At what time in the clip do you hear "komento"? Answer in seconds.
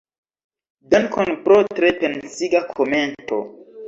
2.81-3.39